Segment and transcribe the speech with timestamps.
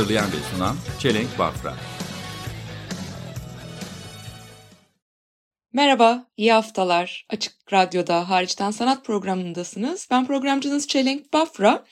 [0.00, 1.74] Hazırlayan ve sunan Çelenk Bafra.
[5.72, 7.26] Merhaba, iyi haftalar.
[7.30, 10.08] Açık Radyo'da hariçten sanat programındasınız.
[10.10, 11.84] Ben programcınız Çelenk Bafra.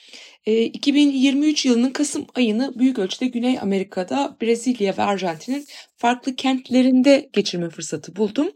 [0.45, 7.69] E, 2023 yılının Kasım ayını büyük ölçüde Güney Amerika'da Brezilya ve Arjantin'in farklı kentlerinde geçirme
[7.69, 8.51] fırsatı buldum.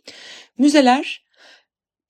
[0.58, 1.26] Müzeler,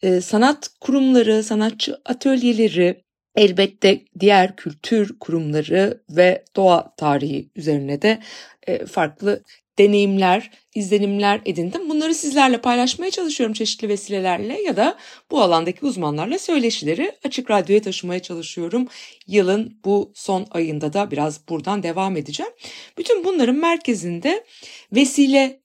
[0.02, 3.04] e, sanat kurumları, sanatçı atölyeleri,
[3.36, 8.20] elbette diğer kültür kurumları ve doğa tarihi üzerine de
[8.68, 9.44] e, farklı
[9.78, 11.90] deneyimler, izlenimler edindim.
[11.90, 14.98] Bunları sizlerle paylaşmaya çalışıyorum çeşitli vesilelerle ya da
[15.32, 18.88] bu alandaki uzmanlarla söyleşileri açık radyoya taşımaya çalışıyorum.
[19.28, 22.52] Yılın bu son ayında da biraz buradan devam edeceğim.
[22.98, 24.46] Bütün bunların merkezinde
[24.92, 25.62] vesile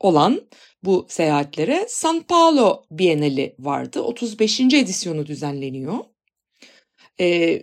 [0.00, 0.40] olan
[0.82, 4.02] bu seyahatlere San Paulo Bienali vardı.
[4.02, 4.60] 35.
[4.60, 5.98] edisyonu düzenleniyor.
[7.20, 7.62] Ee,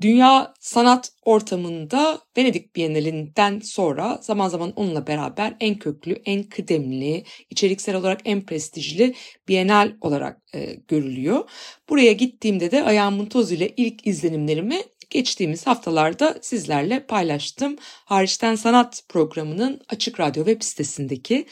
[0.00, 7.96] Dünya sanat ortamında Venedik Bienalinden sonra zaman zaman onunla beraber en köklü, en kıdemli, içeriksel
[7.96, 9.14] olarak en prestijli
[9.48, 11.50] Bienal olarak e, görülüyor.
[11.88, 17.76] Buraya gittiğimde de ayağımın toz ile ilk izlenimlerimi geçtiğimiz haftalarda sizlerle paylaştım.
[18.04, 21.46] Hariçten Sanat programının Açık Radyo web sitesindeki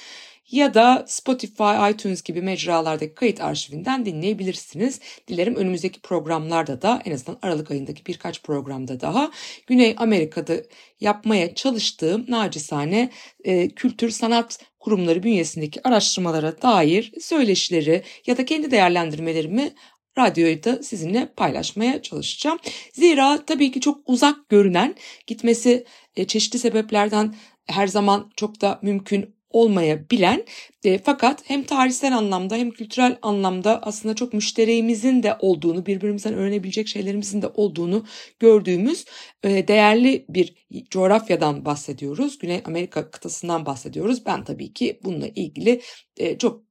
[0.52, 5.00] ya da Spotify, iTunes gibi mecralardaki kayıt arşivinden dinleyebilirsiniz.
[5.28, 9.30] Dilerim önümüzdeki programlarda da en azından Aralık ayındaki birkaç programda daha
[9.66, 10.56] Güney Amerika'da
[11.00, 13.10] yapmaya çalıştığım nacizane
[13.44, 19.74] e, kültür sanat kurumları bünyesindeki araştırmalara dair söyleşileri ya da kendi değerlendirmelerimi
[20.18, 22.58] radyoyu da sizinle paylaşmaya çalışacağım.
[22.92, 24.94] Zira tabii ki çok uzak görünen
[25.26, 25.84] gitmesi
[26.16, 27.34] e, çeşitli sebeplerden
[27.66, 30.44] her zaman çok da mümkün olmayabilen
[30.84, 36.88] e, fakat hem tarihsel anlamda hem kültürel anlamda aslında çok müştereğimizin de olduğunu birbirimizden öğrenebilecek
[36.88, 38.04] şeylerimizin de olduğunu
[38.40, 39.04] gördüğümüz
[39.42, 40.54] e, değerli bir
[40.90, 42.38] coğrafyadan bahsediyoruz.
[42.38, 44.26] Güney Amerika kıtasından bahsediyoruz.
[44.26, 45.80] Ben tabii ki bununla ilgili
[46.16, 46.62] e, çok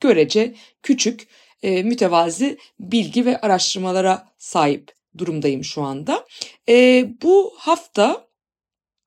[0.00, 1.28] görece küçük
[1.62, 6.26] e, mütevazi bilgi ve araştırmalara sahip durumdayım şu anda.
[6.68, 8.28] E, bu hafta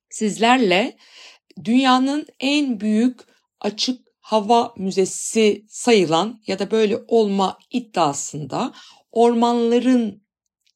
[0.10, 0.98] sizlerle
[1.64, 3.20] dünyanın en büyük
[3.60, 8.74] açık hava müzesi sayılan ya da böyle olma iddiasında
[9.12, 10.24] ormanların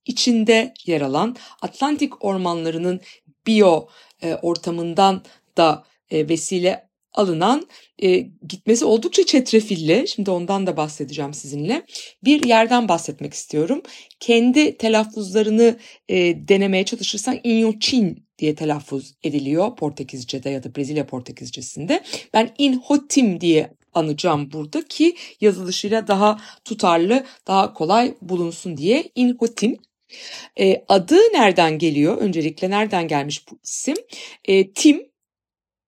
[0.05, 3.01] içinde yer alan Atlantik ormanlarının
[3.47, 3.87] biyo
[4.21, 5.23] e, ortamından
[5.57, 6.86] da e, vesile
[7.17, 7.67] alınan
[8.03, 8.17] e,
[8.47, 10.07] gitmesi oldukça çetrefilli.
[10.07, 11.85] Şimdi ondan da bahsedeceğim sizinle.
[12.23, 13.81] Bir yerden bahsetmek istiyorum.
[14.19, 15.77] Kendi telaffuzlarını
[16.09, 16.17] e,
[16.47, 22.03] denemeye çalışırsan Inyoçin diye telaffuz ediliyor Portekizce'de ya da Brezilya Portekizcesinde.
[22.33, 29.77] Ben Inhotim diye anacağım burada ki yazılışıyla daha tutarlı, daha kolay bulunsun diye Inhotim.
[30.59, 32.17] E, adı nereden geliyor?
[32.17, 33.95] Öncelikle nereden gelmiş bu isim?
[34.45, 35.11] E, Tim,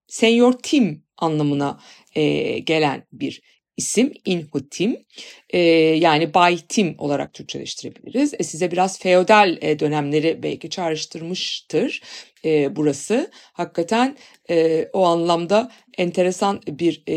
[0.07, 1.80] Senyor Tim anlamına
[2.16, 3.41] e, gelen bir
[3.78, 5.06] isim Inhutim
[5.50, 5.59] e,
[6.06, 8.34] yani Bay Tim olarak Türkçeleştirebiliriz.
[8.40, 12.02] E, size biraz feodal e, dönemleri belki çağrıştırmıştır
[12.46, 13.31] e, burası.
[13.53, 14.18] Hakikaten
[14.50, 17.16] e, o anlamda enteresan bir e,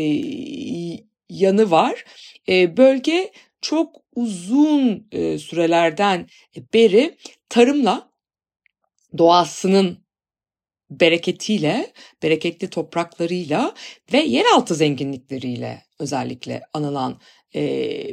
[1.29, 2.05] yanı var.
[2.49, 3.31] E, bölge
[3.61, 6.27] çok uzun e, sürelerden
[6.73, 7.17] beri
[7.49, 8.09] tarımla
[9.17, 10.02] doğasının
[10.99, 11.93] bereketiyle,
[12.23, 13.73] bereketli topraklarıyla
[14.13, 17.19] ve yeraltı zenginlikleriyle özellikle anılan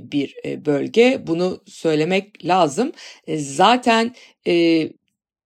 [0.03, 0.35] bir
[0.67, 1.23] bölge.
[1.27, 2.93] Bunu söylemek lazım.
[3.27, 4.15] E, zaten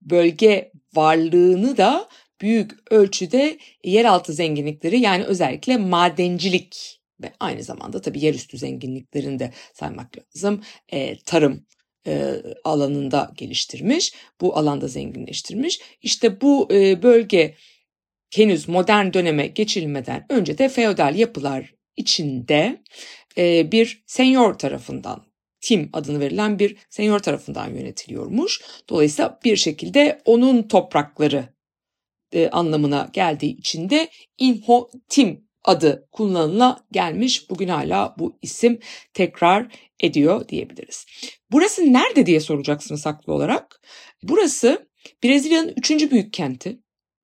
[0.02, 2.08] bölge varlığını da
[2.40, 10.18] büyük ölçüde yeraltı zenginlikleri yani özellikle madencilik ve aynı zamanda tabii yerüstü zenginliklerini de saymak
[10.18, 10.62] lazım.
[10.92, 11.66] E, tarım
[12.06, 12.34] e,
[12.64, 15.80] alanında geliştirmiş, bu alanda zenginleştirmiş.
[16.02, 17.54] İşte bu e, bölge
[18.34, 22.82] henüz modern döneme geçilmeden önce de feodal yapılar içinde
[23.38, 25.24] e, bir senyor tarafından
[25.60, 28.60] Tim adını verilen bir senyor tarafından yönetiliyormuş.
[28.88, 31.48] Dolayısıyla bir şekilde onun toprakları
[32.32, 34.08] e, anlamına geldiği için de
[34.38, 37.50] Inho Tim adı kullanıla gelmiş.
[37.50, 38.78] Bugün hala bu isim
[39.14, 39.66] tekrar
[40.04, 41.06] ediyor diyebiliriz.
[41.52, 43.80] Burası nerede diye soracaksınız haklı olarak.
[44.22, 44.88] Burası
[45.24, 46.78] Brezilya'nın üçüncü büyük kenti.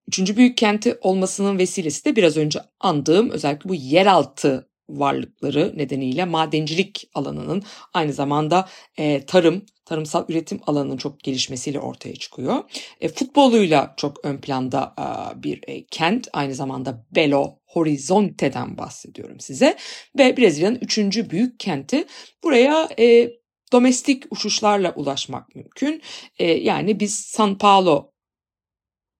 [0.09, 7.11] üçüncü büyük kenti olmasının vesilesi de biraz önce andığım özellikle bu yeraltı varlıkları nedeniyle madencilik
[7.15, 7.63] alanının
[7.95, 8.69] aynı zamanda
[8.99, 12.65] e, tarım, tarımsal üretim alanının çok gelişmesiyle ortaya çıkıyor.
[13.01, 19.77] E, futboluyla çok ön planda e, bir e, kent, aynı zamanda Belo Horizonte'den bahsediyorum size.
[20.19, 22.05] Ve Brezilya'nın üçüncü büyük kenti.
[22.45, 23.31] Buraya e,
[23.73, 26.03] domestik uçuşlarla ulaşmak mümkün.
[26.39, 28.13] E, yani biz San Paulo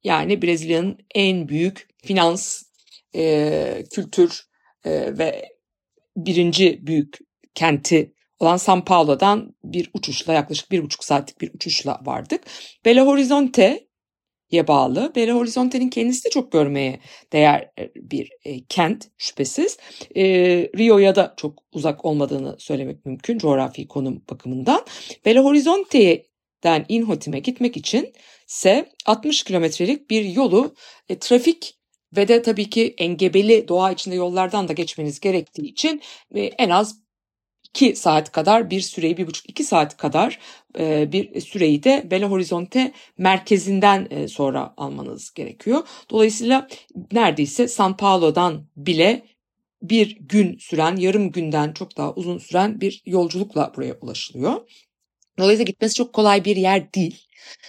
[0.05, 2.63] yani Brezilya'nın en büyük finans,
[3.15, 4.43] e, kültür
[4.85, 5.49] e, ve
[6.17, 7.19] birinci büyük
[7.55, 12.45] kenti olan San Paulo'dan bir uçuşla yaklaşık bir buçuk saatlik bir uçuşla vardık.
[12.85, 13.07] Belo
[14.51, 15.13] Horizonte'ye bağlı.
[15.15, 17.01] Belo Horizonte'nin kendisi de çok görmeye
[17.33, 19.79] değer bir e, kent şüphesiz.
[20.17, 20.25] E,
[20.79, 24.85] Rio'ya da çok uzak olmadığını söylemek mümkün coğrafi konum bakımından.
[25.25, 28.13] Belo Horizonte'den Inhotim'e gitmek için
[28.49, 30.75] ise 60 kilometrelik bir yolu
[31.09, 31.75] e, trafik
[32.17, 36.01] ve de tabii ki engebeli doğa içinde yollardan da geçmeniz gerektiği için
[36.35, 37.01] e, en az
[37.75, 40.39] 2 saat kadar bir süreyi, bir buçuk iki saat kadar
[40.79, 45.83] e, bir süreyi de Belo Horizonte merkezinden e, sonra almanız gerekiyor.
[46.11, 46.69] Dolayısıyla
[47.13, 49.27] neredeyse San Paulo'dan bile
[49.83, 54.61] bir gün süren, yarım günden çok daha uzun süren bir yolculukla buraya ulaşılıyor.
[55.41, 57.27] Dolayısıyla gitmesi çok kolay bir yer değil.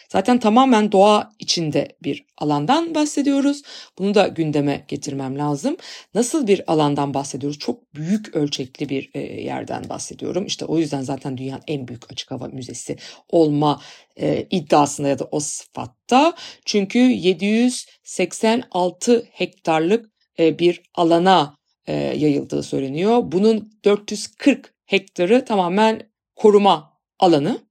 [0.09, 3.61] Zaten tamamen doğa içinde bir alandan bahsediyoruz.
[3.97, 5.77] Bunu da gündeme getirmem lazım.
[6.13, 7.59] Nasıl bir alandan bahsediyoruz?
[7.59, 10.45] Çok büyük ölçekli bir e, yerden bahsediyorum.
[10.45, 12.97] İşte o yüzden zaten dünyanın en büyük açık hava müzesi
[13.29, 13.81] olma
[14.19, 16.33] e, iddiasında ya da o sıfatta.
[16.65, 21.55] Çünkü 786 hektarlık e, bir alana
[21.87, 23.21] yayıldığı söyleniyor.
[23.25, 26.90] Bunun 440 hektarı tamamen koruma
[27.21, 27.61] alanı.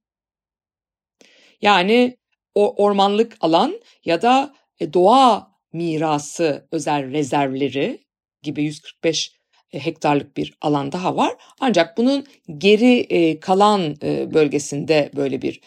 [1.61, 2.17] Yani
[2.55, 8.05] ormanlık alan ya da e, doğa mirası özel rezervleri
[8.43, 9.31] gibi 145
[9.71, 11.35] e, hektarlık bir alan daha var.
[11.59, 12.25] Ancak bunun
[12.57, 14.01] geri e, kalan
[14.33, 15.61] bölgesinde böyle bir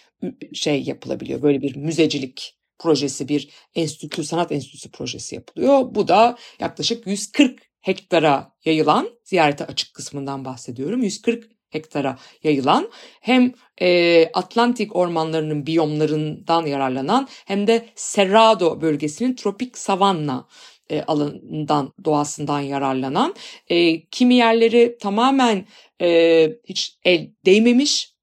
[0.55, 1.43] şey yapılabiliyor.
[1.43, 5.95] Böyle bir müzecilik projesi, bir enstitü, sanat enstitüsü projesi yapılıyor.
[5.95, 11.03] Bu da yaklaşık 140 hektara yayılan, ziyarete açık kısmından bahsediyorum.
[11.03, 12.91] 140 hektara yayılan
[13.21, 20.49] hem e, Atlantik ormanlarının biyomlarından yararlanan hem de Cerrado bölgesinin tropik savanna
[20.91, 23.35] e, alanından doğasından yararlanan
[23.69, 25.67] e, kimi yerleri tamamen
[26.01, 28.15] e, hiç el değmemiş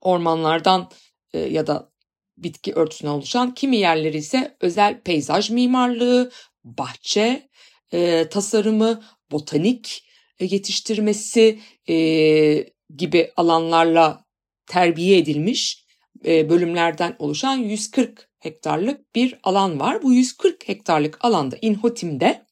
[0.00, 0.90] ormanlardan
[1.32, 1.90] e, ya da
[2.36, 6.30] bitki örtüsüne oluşan kimi yerleri ise özel peyzaj mimarlığı,
[6.64, 7.48] bahçe
[7.92, 10.04] e, tasarımı, botanik
[10.38, 11.60] e, yetiştirmesi
[11.90, 11.94] e,
[12.96, 14.24] gibi alanlarla
[14.66, 15.84] terbiye edilmiş
[16.24, 20.02] e, bölümlerden oluşan 140 hektarlık bir alan var.
[20.02, 22.46] Bu 140 hektarlık alanda Inhotim'de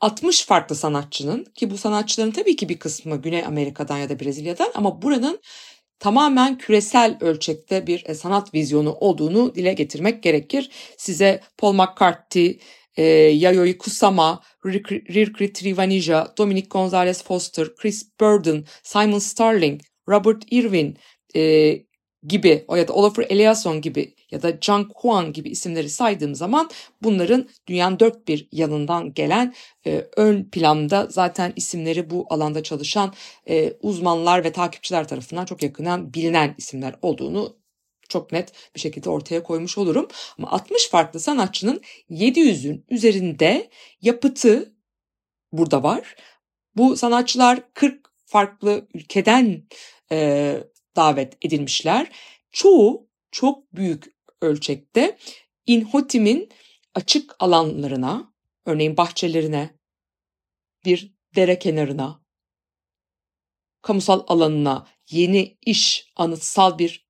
[0.00, 4.72] 60 farklı sanatçının ki bu sanatçıların tabii ki bir kısmı Güney Amerika'dan ya da Brezilya'dan
[4.74, 5.40] ama buranın
[5.98, 10.70] tamamen küresel ölçekte bir e, sanat vizyonu olduğunu dile getirmek gerekir.
[10.96, 12.58] Size Paul McCartney,
[12.96, 20.96] e, Yayoi Kusama, Rirkri Trivanija, Dominic Gonzalez Foster, Chris Burden, Simon Starling, Robert Irwin
[21.36, 21.84] e,
[22.26, 26.70] gibi o ya da Olafur Eliasson gibi ya da John Kwan gibi isimleri saydığım zaman
[27.02, 29.54] bunların dünyanın dört bir yanından gelen
[29.86, 33.14] e, ön planda zaten isimleri bu alanda çalışan
[33.48, 37.56] e, uzmanlar ve takipçiler tarafından çok yakından bilinen isimler olduğunu
[38.08, 40.08] çok net bir şekilde ortaya koymuş olurum.
[40.38, 41.80] Ama 60 farklı sanatçının
[42.10, 43.70] 700'ün üzerinde
[44.02, 44.74] yapıtı
[45.52, 46.16] burada var.
[46.76, 49.68] Bu sanatçılar 40 farklı ülkeden
[50.12, 50.58] e,
[50.96, 52.12] davet edilmişler.
[52.52, 54.04] Çoğu çok büyük
[54.40, 55.18] ölçekte
[55.66, 56.48] Inhotim'in
[56.94, 58.32] açık alanlarına,
[58.66, 59.78] örneğin bahçelerine,
[60.84, 62.24] bir dere kenarına,
[63.82, 67.08] kamusal alanına yeni iş anıtsal bir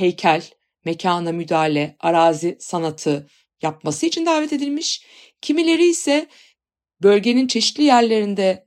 [0.00, 0.44] heykel,
[0.84, 3.28] mekana müdahale, arazi sanatı
[3.62, 5.06] yapması için davet edilmiş.
[5.40, 6.28] Kimileri ise
[7.02, 8.66] bölgenin çeşitli yerlerinde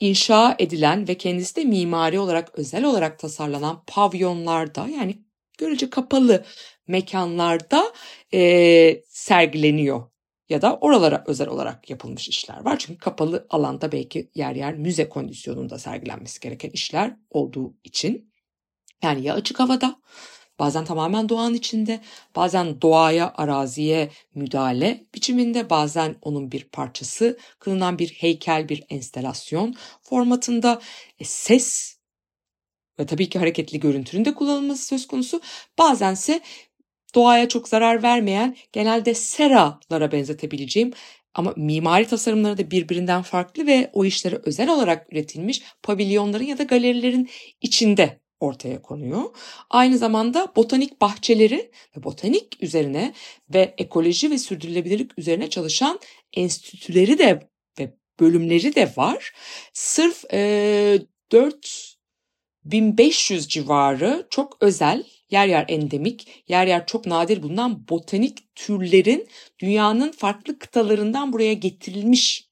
[0.00, 5.18] inşa edilen ve kendisi de mimari olarak özel olarak tasarlanan pavyonlarda yani
[5.58, 6.44] görece kapalı
[6.86, 7.92] mekanlarda
[8.34, 10.10] e, sergileniyor
[10.48, 12.78] ya da oralara özel olarak yapılmış işler var.
[12.78, 18.32] Çünkü kapalı alanda belki yer yer müze kondisyonunda sergilenmesi gereken işler olduğu için.
[19.02, 20.00] Yani ya açık havada
[20.58, 22.00] Bazen tamamen doğanın içinde,
[22.36, 30.80] bazen doğaya, araziye müdahale biçiminde, bazen onun bir parçası, kılınan bir heykel, bir enstelasyon formatında
[31.18, 31.98] e, ses
[32.98, 35.40] ve tabii ki hareketli görüntünün de kullanılması söz konusu.
[35.78, 36.40] Bazense
[37.14, 40.92] doğaya çok zarar vermeyen genelde seralara benzetebileceğim
[41.34, 46.62] ama mimari tasarımları da birbirinden farklı ve o işlere özel olarak üretilmiş pavilyonların ya da
[46.62, 49.22] galerilerin içinde ortaya konuyor.
[49.70, 53.14] Aynı zamanda botanik bahçeleri ve botanik üzerine
[53.54, 56.00] ve ekoloji ve sürdürülebilirlik üzerine çalışan
[56.32, 59.32] enstitüleri de ve bölümleri de var.
[59.72, 60.98] Sırf e,
[61.32, 69.28] 4500 civarı çok özel, yer yer endemik, yer yer çok nadir bulunan botanik türlerin
[69.58, 72.48] dünyanın farklı kıtalarından buraya getirilmiş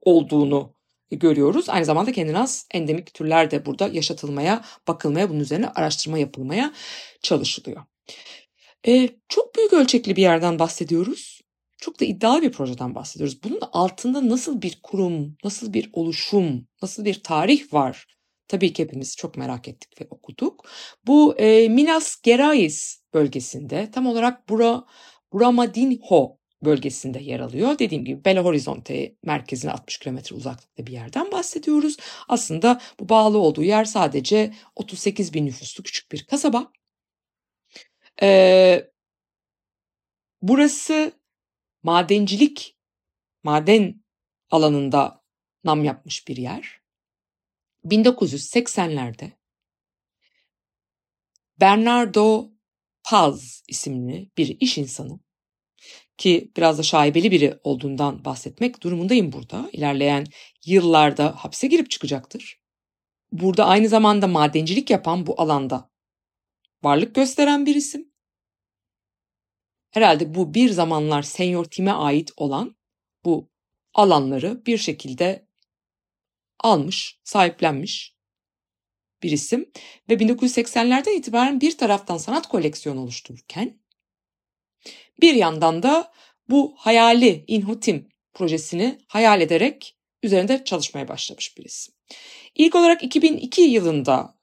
[0.00, 0.75] olduğunu
[1.10, 1.68] görüyoruz.
[1.68, 6.72] Aynı zamanda kendine az endemik türler de burada yaşatılmaya, bakılmaya, bunun üzerine araştırma yapılmaya
[7.22, 7.82] çalışılıyor.
[8.86, 11.40] Ee, çok büyük ölçekli bir yerden bahsediyoruz.
[11.78, 13.42] Çok da iddialı bir projeden bahsediyoruz.
[13.42, 18.06] Bunun altında nasıl bir kurum, nasıl bir oluşum, nasıl bir tarih var?
[18.48, 20.68] Tabii ki hepimiz çok merak ettik ve okuduk.
[21.06, 24.84] Bu e, Minas Gerais bölgesinde tam olarak Bura,
[25.32, 27.78] Buramadinho bölgesinde yer alıyor.
[27.78, 31.96] Dediğim gibi Belo Horizonte merkezine 60 kilometre uzaklıkta bir yerden bahsediyoruz.
[32.28, 36.72] Aslında bu bağlı olduğu yer sadece 38 bin nüfuslu küçük bir kasaba.
[38.22, 38.90] Ee,
[40.42, 41.12] burası
[41.82, 42.78] madencilik,
[43.42, 44.04] maden
[44.50, 45.22] alanında
[45.64, 46.80] nam yapmış bir yer.
[47.84, 49.32] 1980'lerde
[51.60, 52.50] Bernardo
[53.04, 55.20] Paz isimli bir iş insanı
[56.18, 59.70] ki biraz da şaibeli biri olduğundan bahsetmek durumundayım burada.
[59.72, 60.26] İlerleyen
[60.66, 62.60] yıllarda hapse girip çıkacaktır.
[63.32, 65.90] Burada aynı zamanda madencilik yapan bu alanda
[66.82, 68.12] varlık gösteren bir isim.
[69.90, 72.76] Herhalde bu bir zamanlar Senyor Tim'e ait olan
[73.24, 73.50] bu
[73.94, 75.46] alanları bir şekilde
[76.58, 78.16] almış, sahiplenmiş
[79.22, 79.72] bir isim
[80.08, 83.80] ve 1980'lerden itibaren bir taraftan sanat koleksiyonu oluştururken
[85.20, 86.12] bir yandan da
[86.48, 91.94] bu hayali Inhotim projesini hayal ederek üzerinde çalışmaya başlamış bir isim.
[92.54, 94.38] İlk olarak 2002 yılında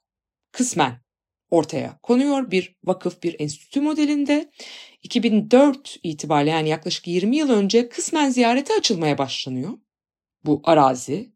[0.52, 1.04] kısmen
[1.50, 4.50] ortaya konuyor bir vakıf bir enstitü modelinde.
[5.02, 9.72] 2004 itibariyle yani yaklaşık 20 yıl önce kısmen ziyarete açılmaya başlanıyor
[10.44, 11.34] bu arazi.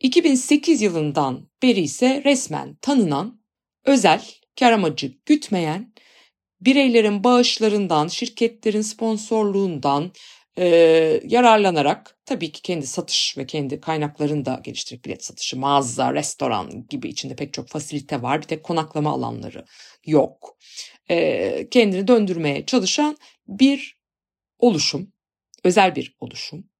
[0.00, 3.42] 2008 yılından beri ise resmen tanınan,
[3.84, 4.28] özel,
[4.58, 5.89] kar amacı gütmeyen,
[6.60, 10.12] bireylerin bağışlarından, şirketlerin sponsorluğundan
[10.58, 10.66] e,
[11.24, 17.08] yararlanarak tabii ki kendi satış ve kendi kaynaklarını da geliştirip bilet satışı, mağaza, restoran gibi
[17.08, 18.42] içinde pek çok fasilite var.
[18.42, 19.64] Bir tek konaklama alanları
[20.06, 20.56] yok.
[21.10, 23.16] E, kendini döndürmeye çalışan
[23.48, 23.98] bir
[24.58, 25.12] oluşum,
[25.64, 26.70] özel bir oluşum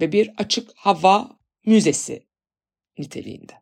[0.00, 2.26] ve bir açık hava müzesi
[2.98, 3.52] niteliğinde.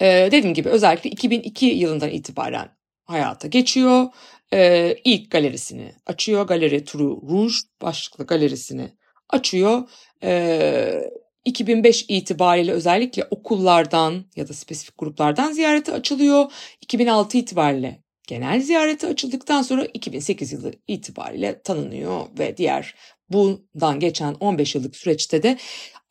[0.00, 2.79] Ee, dediğim gibi özellikle 2002 yılından itibaren
[3.10, 4.06] hayata geçiyor.
[4.52, 6.46] Ee, ilk galerisini açıyor.
[6.46, 8.88] Galeri Turu Rouge başlıklı galerisini
[9.28, 9.88] açıyor.
[10.22, 11.10] Ee,
[11.44, 16.52] 2005 itibariyle özellikle okullardan ya da spesifik gruplardan ziyarete açılıyor.
[16.80, 22.94] 2006 itibariyle genel ziyarete açıldıktan sonra 2008 yılı itibariyle tanınıyor ve diğer
[23.28, 25.58] bundan geçen 15 yıllık süreçte de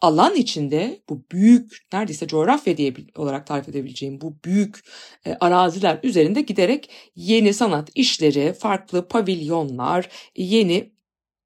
[0.01, 4.79] alan içinde bu büyük neredeyse coğrafya diye olarak tarif edebileceğim bu büyük
[5.25, 10.91] e, araziler üzerinde giderek yeni sanat işleri, farklı pavilyonlar, yeni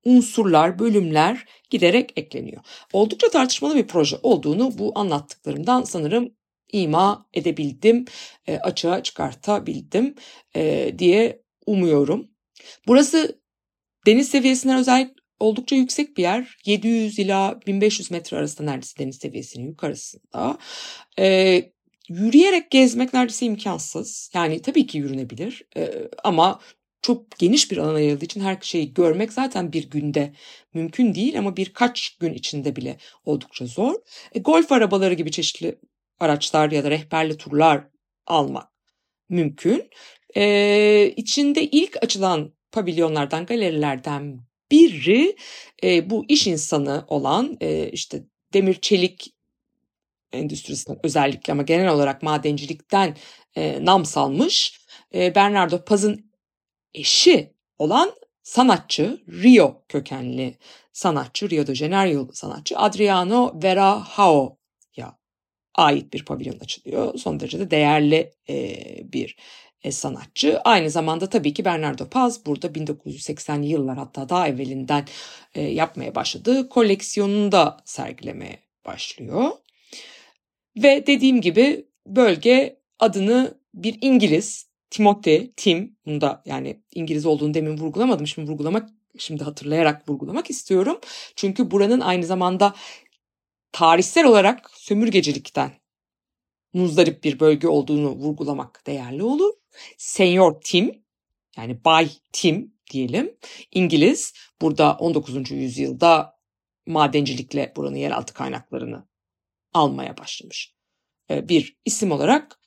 [0.05, 2.61] unsurlar, bölümler giderek ekleniyor.
[2.93, 6.33] Oldukça tartışmalı bir proje olduğunu bu anlattıklarımdan sanırım
[6.71, 8.05] ima edebildim,
[8.47, 10.15] e, açığa çıkartabildim
[10.55, 12.27] e, diye umuyorum.
[12.87, 13.41] Burası
[14.05, 16.57] deniz seviyesinden özellikle oldukça yüksek bir yer.
[16.65, 20.57] 700 ila 1500 metre arasında neredeyse deniz seviyesinin yukarısında.
[21.19, 21.71] Ee,
[22.09, 24.31] yürüyerek gezmek neredeyse imkansız.
[24.33, 25.91] Yani tabii ki yürünebilir ee,
[26.23, 26.59] ama
[27.01, 30.33] çok geniş bir alana yayıldığı için her şeyi görmek zaten bir günde
[30.73, 33.95] mümkün değil ama birkaç gün içinde bile oldukça zor.
[34.33, 35.79] E, golf arabaları gibi çeşitli
[36.19, 37.87] araçlar ya da rehberli turlar
[38.27, 38.69] almak
[39.29, 39.89] mümkün.
[40.35, 44.39] E, içinde ilk açılan pavilyonlardan, galerilerden
[44.73, 45.35] biri
[45.83, 49.33] e, bu iş insanı olan e, işte demir çelik
[50.31, 53.17] endüstrisinden özellikle ama genel olarak madencilikten
[53.55, 54.79] e, nam salmış
[55.13, 56.31] e, Bernardo Paz'ın
[56.93, 58.11] eşi olan
[58.43, 60.57] sanatçı Rio kökenli
[60.93, 64.57] sanatçı Rio de Janeiro sanatçı Adriano Verajao
[65.75, 67.17] ait bir pavilyon açılıyor.
[67.17, 68.75] Son derece de değerli e,
[69.13, 69.35] bir
[69.91, 70.59] sanatçı.
[70.63, 75.05] Aynı zamanda tabii ki Bernardo Paz burada 1980'li yıllar hatta daha evvelinden
[75.55, 79.51] e, yapmaya başladığı koleksiyonunu da sergilemeye başlıyor.
[80.77, 87.77] Ve dediğim gibi bölge adını bir İngiliz Timothy, Tim, bunu da yani İngiliz olduğunu demin
[87.77, 88.27] vurgulamadım.
[88.27, 90.99] Şimdi vurgulamak, şimdi hatırlayarak vurgulamak istiyorum.
[91.35, 92.73] Çünkü buranın aynı zamanda
[93.71, 95.71] tarihsel olarak sömürgecilikten
[96.73, 99.53] muzdarip bir bölge olduğunu vurgulamak değerli olur.
[99.97, 101.03] Senior Tim,
[101.57, 103.37] yani Bay Tim diyelim,
[103.71, 104.33] İngiliz.
[104.61, 105.51] Burada 19.
[105.51, 106.37] yüzyılda
[106.87, 109.07] madencilikle buranın yeraltı kaynaklarını
[109.73, 110.73] almaya başlamış.
[111.29, 112.59] Ee, Bir isim olarak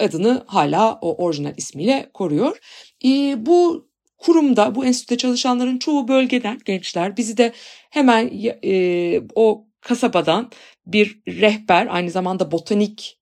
[0.00, 2.58] adını hala o orijinal ismiyle koruyor.
[3.04, 7.16] Ee, bu kurumda, bu enstitüde çalışanların çoğu bölgeden gençler.
[7.16, 7.52] Bizi de
[7.90, 8.30] hemen
[8.64, 10.50] e, o kasabadan
[10.86, 13.20] bir rehber, aynı zamanda botanik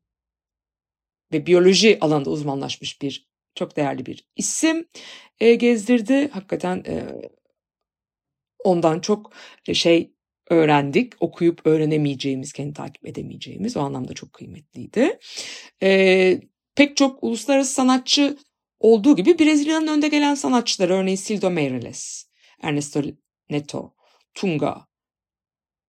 [1.32, 4.88] ve biyoloji alanında uzmanlaşmış bir çok değerli bir isim
[5.40, 6.28] e, gezdirdi.
[6.28, 7.06] Hakikaten e,
[8.64, 9.32] ondan çok
[9.72, 10.14] şey
[10.50, 11.12] öğrendik.
[11.20, 15.18] Okuyup öğrenemeyeceğimiz, kendi takip edemeyeceğimiz o anlamda çok kıymetliydi.
[15.82, 16.40] E,
[16.74, 18.36] pek çok uluslararası sanatçı
[18.80, 22.26] olduğu gibi Brezilya'nın önde gelen sanatçıları örneğin Sildo Meirelles,
[22.62, 23.02] Ernesto
[23.50, 23.94] Neto,
[24.34, 24.86] Tunga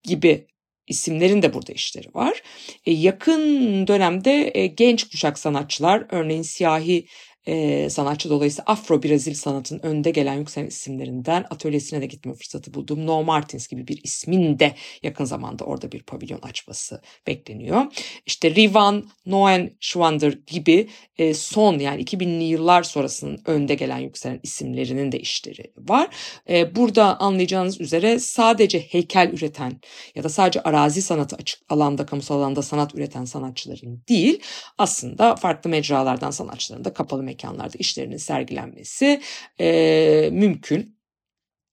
[0.04, 0.48] gibi
[0.88, 2.42] isimlerin de burada işleri var.
[2.86, 3.42] E, yakın
[3.88, 7.06] dönemde e, genç kuşak sanatçılar örneğin siyahi
[7.48, 13.06] e, sanatçı dolayısıyla Afro Brazil sanatın önde gelen yükselen isimlerinden atölyesine de gitme fırsatı buldum.
[13.08, 17.86] No Martins gibi bir ismin de yakın zamanda orada bir pavilyon açması bekleniyor.
[18.25, 25.12] İşte Rivan, Noen Schwander gibi e, son yani 2000'li yıllar sonrasının önde gelen yükselen isimlerinin
[25.12, 26.08] de işleri var.
[26.50, 29.82] E, burada anlayacağınız üzere sadece heykel üreten
[30.16, 34.40] ya da sadece arazi sanatı açık alanda, kamusal alanda sanat üreten sanatçıların değil
[34.78, 39.22] aslında farklı mecralardan sanatçıların da kapalı mekanlarda işlerinin sergilenmesi
[39.60, 40.96] e, mümkün.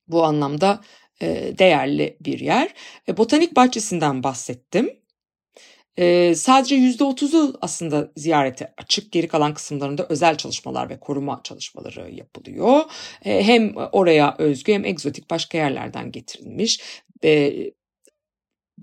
[0.08, 0.80] Bu anlamda
[1.22, 2.74] e, değerli bir yer.
[3.08, 5.02] E, botanik bahçesinden bahsettim.
[5.98, 9.12] E, sadece %30'u aslında ziyarete açık.
[9.12, 12.80] Geri kalan kısımlarında özel çalışmalar ve koruma çalışmaları yapılıyor.
[13.24, 16.80] E, hem oraya özgü hem egzotik başka yerlerden getirilmiş.
[17.24, 17.52] E,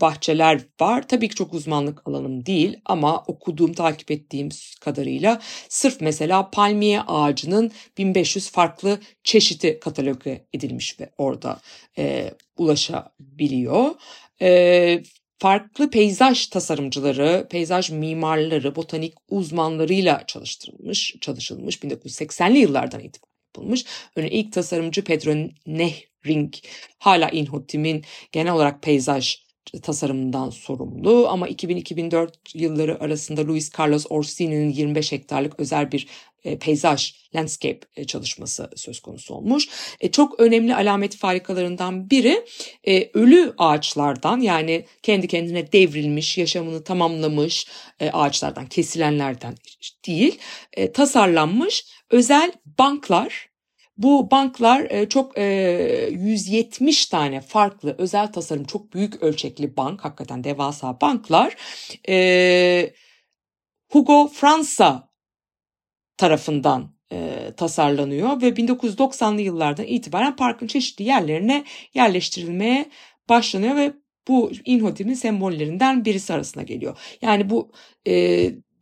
[0.01, 1.07] bahçeler var.
[1.07, 4.49] Tabii ki çok uzmanlık alanım değil ama okuduğum, takip ettiğim
[4.81, 11.59] kadarıyla sırf mesela palmiye ağacının 1500 farklı çeşidi kataloge edilmiş ve orada
[11.97, 13.91] e, ulaşabiliyor.
[14.41, 15.03] E,
[15.39, 23.85] farklı peyzaj tasarımcıları, peyzaj mimarları, botanik uzmanlarıyla çalıştırılmış, çalışılmış 1980'li yıllardan itibaren yapılmış.
[24.15, 26.53] Örneğin ilk tasarımcı Pedro Nehring
[26.97, 29.48] hala Inhotim'in genel olarak peyzaj
[29.81, 36.07] tasarımından sorumlu ama 2000-2004 yılları arasında Luis Carlos Orsini'nin 25 hektarlık özel bir
[36.43, 39.69] e, peyzaj, landscape e, çalışması söz konusu olmuş.
[39.99, 42.45] E, çok önemli alamet farikalarından biri
[43.13, 47.67] ölü ağaçlardan yani kendi kendine devrilmiş, yaşamını tamamlamış
[48.13, 49.55] ağaçlardan, kesilenlerden
[50.07, 50.39] değil,
[50.93, 53.48] tasarlanmış özel banklar
[53.99, 60.43] bu banklar e, çok 170 e, tane farklı özel tasarım çok büyük ölçekli bank hakikaten
[60.43, 61.55] devasa banklar
[62.09, 62.93] e,
[63.91, 65.09] Hugo Fransa
[66.17, 66.99] tarafından
[67.57, 72.89] tasarlanıyor ve 1990'lı yıllardan itibaren parkın çeşitli yerlerine yerleştirilmeye
[73.29, 73.93] başlanıyor ve
[74.27, 76.97] bu Inhotim'in sembollerinden birisi arasına geliyor.
[77.21, 77.71] Yani bu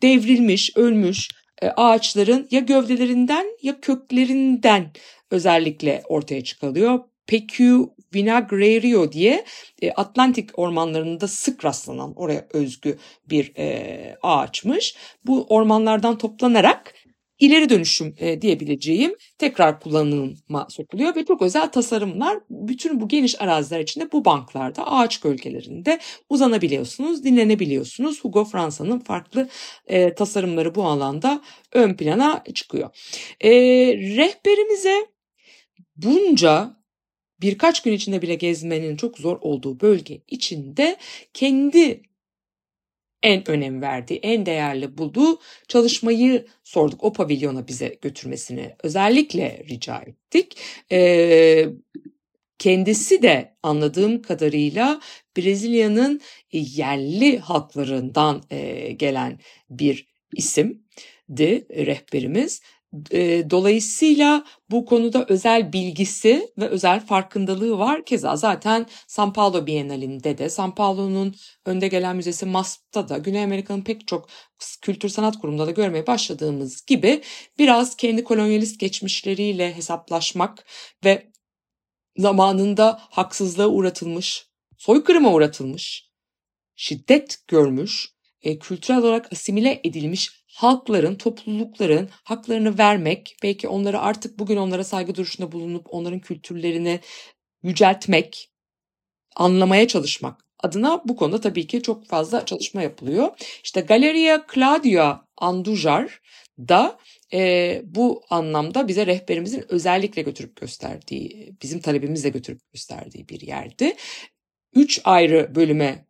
[0.02, 1.30] devrilmiş, ölmüş
[1.62, 4.92] ağaçların ya gövdelerinden ya köklerinden
[5.32, 7.00] özellikle ortaya çıkılıyor.
[7.28, 9.46] Pecu vinagrario diye
[9.82, 12.98] e, Atlantik ormanlarında sık rastlanan oraya özgü
[13.30, 14.96] bir e, ağaçmış.
[15.26, 16.94] Bu ormanlardan toplanarak
[17.40, 23.80] ileri dönüşüm e, diyebileceğim tekrar kullanıma sokuluyor ve çok özel tasarımlar bütün bu geniş araziler
[23.80, 28.24] içinde bu banklarda ağaç gölgelerinde uzanabiliyorsunuz, dinlenebiliyorsunuz.
[28.24, 29.50] Hugo Fransa'nın farklı
[29.88, 31.42] e, tasarımları bu alanda
[31.74, 32.90] ön plana çıkıyor.
[33.42, 33.52] E,
[34.18, 35.08] rehberimize
[35.96, 36.78] bunca
[37.42, 40.98] birkaç gün içinde bile gezmenin çok zor olduğu bölge içinde
[41.34, 42.02] kendi
[43.24, 47.04] en önem verdiği, en değerli bulduğu çalışmayı sorduk.
[47.04, 50.58] O pavilyona bize götürmesini özellikle rica ettik.
[50.92, 51.66] Ee,
[52.60, 55.02] kendisi de anladığım kadarıyla
[55.38, 62.62] Brezilya'nın yerli halklarından e, gelen bir isimdi rehberimiz.
[63.50, 68.06] Dolayısıyla bu konuda özel bilgisi ve özel farkındalığı var.
[68.06, 73.82] Keza zaten San Paulo Bienalinde de, San Paulo'nun önde gelen müzesi MASP'ta da, Güney Amerika'nın
[73.82, 74.30] pek çok
[74.82, 77.22] kültür sanat kurumunda da görmeye başladığımız gibi
[77.60, 80.66] biraz kendi kolonyalist geçmişleriyle hesaplaşmak
[81.06, 81.32] ve
[82.18, 86.10] zamanında haksızlığa uğratılmış, soykırıma uğratılmış,
[86.76, 88.17] şiddet görmüş
[88.48, 95.16] e, kültürel olarak asimile edilmiş halkların, toplulukların haklarını vermek, belki onları artık bugün onlara saygı
[95.16, 97.00] duruşunda bulunup onların kültürlerini
[97.64, 98.50] yüceltmek,
[99.36, 103.30] anlamaya çalışmak adına bu konuda tabii ki çok fazla çalışma yapılıyor.
[103.64, 106.22] İşte Galeria Claudia Andujar
[106.60, 106.98] da
[107.34, 113.96] e, bu anlamda bize rehberimizin özellikle götürüp gösterdiği, bizim talebimizle götürüp gösterdiği bir yerdi.
[114.74, 116.06] Üç ayrı bölüme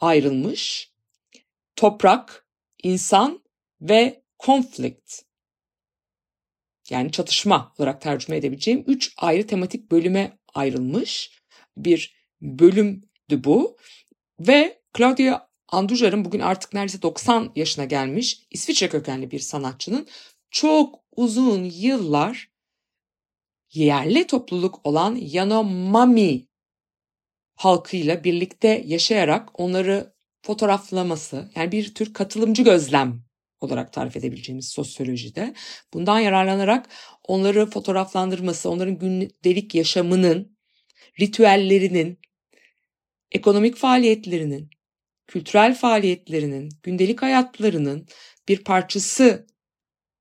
[0.00, 0.90] ayrılmış.
[1.80, 2.46] Toprak,
[2.82, 3.44] insan
[3.80, 5.22] ve konflikt
[6.90, 11.40] yani çatışma olarak tercüme edebileceğim üç ayrı tematik bölüme ayrılmış
[11.76, 13.76] bir bölümdü bu.
[14.40, 20.08] Ve Claudia Andujar'ın bugün artık neredeyse 90 yaşına gelmiş İsviçre kökenli bir sanatçının
[20.50, 22.50] çok uzun yıllar
[23.72, 26.46] yerli topluluk olan Yanomami
[27.54, 33.22] halkıyla birlikte yaşayarak onları fotoğraflaması yani bir tür katılımcı gözlem
[33.60, 35.54] olarak tarif edebileceğimiz sosyolojide
[35.94, 36.88] bundan yararlanarak
[37.28, 40.56] onları fotoğraflandırması, onların gündelik yaşamının,
[41.20, 42.18] ritüellerinin,
[43.30, 44.70] ekonomik faaliyetlerinin,
[45.26, 48.06] kültürel faaliyetlerinin, gündelik hayatlarının
[48.48, 49.46] bir parçası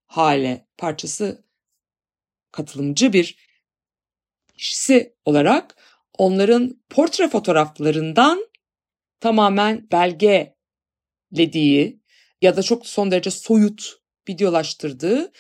[0.07, 1.45] hale, parçası
[2.51, 3.49] katılımcı bir
[4.57, 5.75] kişisi olarak
[6.17, 8.48] onların portre fotoğraflarından
[9.19, 11.99] tamamen belgelediği
[12.41, 15.31] ya da çok son derece soyut videolaştırdığı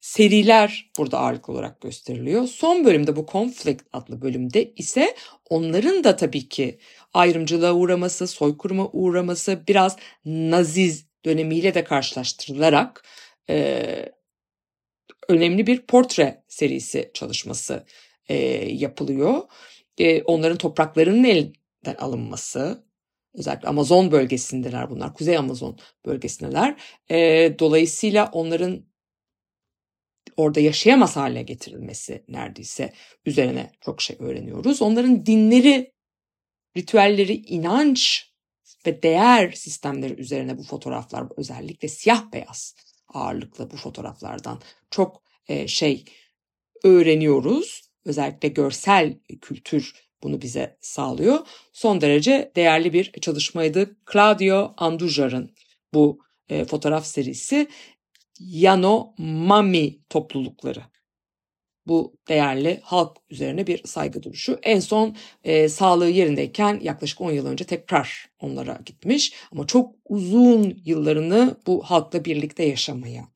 [0.00, 2.46] seriler burada ağırlık olarak gösteriliyor.
[2.46, 5.16] Son bölümde bu Conflict adlı bölümde ise
[5.50, 6.78] onların da tabii ki
[7.14, 13.04] ayrımcılığa uğraması, soykırıma uğraması biraz Naziz dönemiyle de karşılaştırılarak
[13.50, 13.86] e,
[15.28, 17.84] önemli bir portre serisi çalışması
[18.28, 18.36] e,
[18.74, 19.42] yapılıyor.
[19.98, 22.85] E, onların topraklarının elden alınması,
[23.36, 26.80] özellikle Amazon bölgesindeler bunlar, Kuzey Amazon bölgesindeler.
[27.10, 27.16] E,
[27.58, 28.86] dolayısıyla onların
[30.36, 32.92] orada yaşayamaz hale getirilmesi neredeyse
[33.26, 34.82] üzerine çok şey öğreniyoruz.
[34.82, 35.92] Onların dinleri,
[36.76, 38.30] ritüelleri, inanç
[38.86, 42.74] ve değer sistemleri üzerine bu fotoğraflar özellikle siyah beyaz
[43.08, 45.22] ağırlıklı bu fotoğraflardan çok
[45.66, 46.04] şey
[46.84, 47.90] öğreniyoruz.
[48.04, 51.38] Özellikle görsel kültür bunu bize sağlıyor.
[51.72, 53.96] Son derece değerli bir çalışmaydı.
[54.12, 55.50] Claudio Andujar'ın
[55.94, 57.68] bu e, fotoğraf serisi
[58.40, 60.82] Yanomami toplulukları.
[61.86, 64.58] Bu değerli halk üzerine bir saygı duruşu.
[64.62, 69.34] En son e, sağlığı yerindeyken yaklaşık 10 yıl önce tekrar onlara gitmiş.
[69.52, 73.28] Ama çok uzun yıllarını bu halkla birlikte yaşamaya,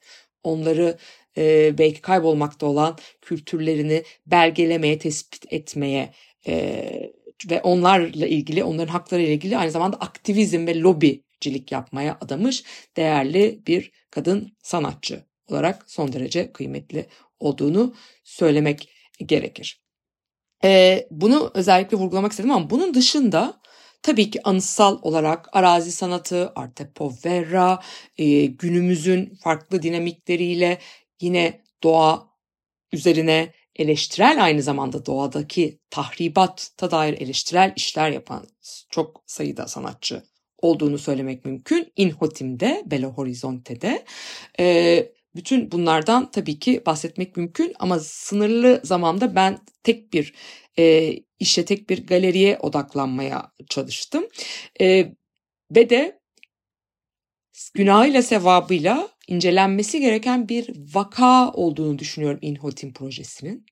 [0.42, 0.98] onları
[1.36, 6.12] e, belki kaybolmakta olan kültürlerini belgelemeye, tespit etmeye
[6.46, 7.12] e,
[7.50, 12.64] ve onlarla ilgili, onların hakları ile ilgili aynı zamanda aktivizm ve lobicilik yapmaya adamış
[12.96, 17.06] değerli bir kadın sanatçı olarak son derece kıymetli
[17.40, 18.88] olduğunu söylemek
[19.26, 19.82] gerekir.
[20.64, 23.60] E, bunu özellikle vurgulamak istedim ama bunun dışında
[24.02, 27.80] tabii ki anıtsal olarak arazi sanatı, arte povera,
[28.18, 30.78] e, günümüzün farklı dinamikleriyle
[31.20, 32.30] yine doğa
[32.92, 38.46] üzerine eleştirel aynı zamanda doğadaki tahribata dair eleştirel işler yapan
[38.90, 40.22] çok sayıda sanatçı
[40.58, 41.92] olduğunu söylemek mümkün.
[41.96, 44.04] Inhotim'de, Belo Horizonte'de.
[44.60, 50.34] E, bütün bunlardan tabii ki bahsetmek mümkün ama sınırlı zamanda ben tek bir
[50.78, 54.28] e, işe, tek bir galeriye odaklanmaya çalıştım.
[54.80, 55.12] E,
[55.70, 56.19] ve de
[57.74, 63.66] günahıyla sevabıyla incelenmesi gereken bir vaka olduğunu düşünüyorum Inhotim projesinin.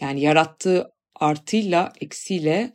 [0.00, 2.72] Yani yarattığı artıyla eksiyle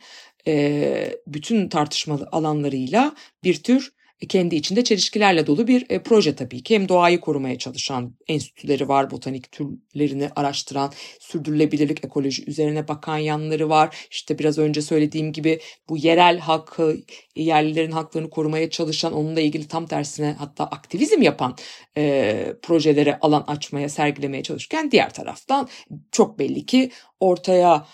[1.28, 3.97] bütün tartışmalı alanlarıyla bir tür
[4.30, 6.76] kendi içinde çelişkilerle dolu bir e, proje tabii ki.
[6.76, 14.08] Hem doğayı korumaya çalışan enstitüleri var, botanik türlerini araştıran, sürdürülebilirlik ekoloji üzerine bakan yanları var.
[14.12, 16.98] İşte biraz önce söylediğim gibi bu yerel hakkı,
[17.36, 21.56] yerlilerin haklarını korumaya çalışan, onunla ilgili tam tersine hatta aktivizm yapan
[21.98, 25.70] e, projelere alan açmaya, sergilemeye çalışırken diğer taraftan
[26.12, 27.88] çok belli ki ortaya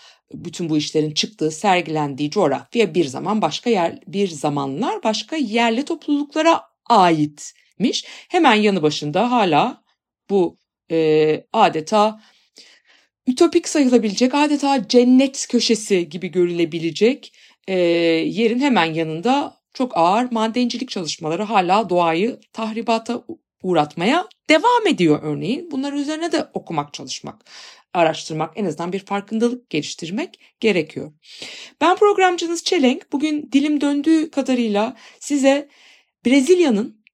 [0.44, 6.62] bütün bu işlerin çıktığı, sergilendiği coğrafya bir zaman başka yer, bir zamanlar başka yerli topluluklara
[6.90, 8.04] aitmiş.
[8.28, 9.84] Hemen yanı başında hala
[10.30, 10.58] bu
[10.90, 12.20] e, adeta
[13.26, 17.32] ütopik sayılabilecek, adeta cennet köşesi gibi görülebilecek
[17.68, 23.24] e, yerin hemen yanında çok ağır madencilik çalışmaları hala doğayı tahribata
[23.64, 25.70] uğratmaya devam ediyor örneğin.
[25.70, 27.44] Bunlar üzerine de okumak, çalışmak
[27.92, 31.12] araştırmak, en azından bir farkındalık geliştirmek gerekiyor.
[31.80, 33.12] Ben programcınız Çelenk.
[33.12, 35.68] Bugün dilim döndüğü kadarıyla size
[36.26, 37.04] Brezilya'nın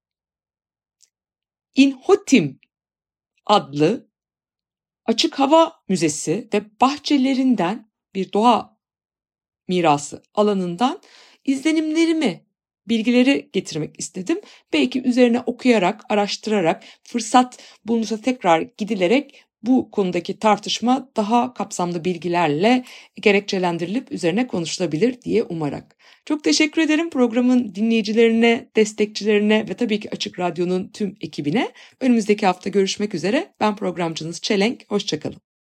[1.75, 2.61] Inhotim
[3.47, 4.11] adlı
[5.07, 8.79] açık hava müzesi ve bahçelerinden bir doğa
[9.69, 11.01] mirası alanından
[11.45, 12.47] izlenimlerimi,
[12.89, 14.41] bilgileri getirmek istedim.
[14.73, 22.85] Belki üzerine okuyarak, araştırarak, fırsat bulunursa tekrar gidilerek bu konudaki tartışma daha kapsamlı bilgilerle
[23.21, 25.97] gerekçelendirilip üzerine konuşulabilir diye umarak.
[26.25, 31.73] Çok teşekkür ederim programın dinleyicilerine, destekçilerine ve tabii ki Açık Radyo'nun tüm ekibine.
[32.01, 33.55] Önümüzdeki hafta görüşmek üzere.
[33.61, 34.91] Ben programcınız Çelenk.
[34.91, 35.50] Hoşçakalın.